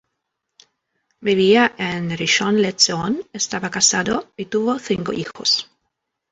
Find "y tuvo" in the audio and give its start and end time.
4.35-4.79